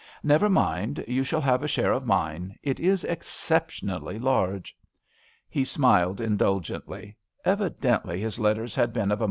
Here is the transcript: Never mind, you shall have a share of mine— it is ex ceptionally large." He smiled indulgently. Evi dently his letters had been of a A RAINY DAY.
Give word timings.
Never 0.23 0.49
mind, 0.49 1.05
you 1.07 1.23
shall 1.23 1.41
have 1.41 1.61
a 1.61 1.67
share 1.67 1.91
of 1.91 2.07
mine— 2.07 2.57
it 2.63 2.79
is 2.79 3.05
ex 3.05 3.29
ceptionally 3.29 4.19
large." 4.19 4.75
He 5.47 5.63
smiled 5.63 6.19
indulgently. 6.19 7.17
Evi 7.45 7.69
dently 7.69 8.17
his 8.19 8.39
letters 8.39 8.73
had 8.73 8.93
been 8.93 9.03
of 9.03 9.09
a 9.09 9.11
A 9.11 9.11
RAINY 9.11 9.19
DAY. 9.19 9.19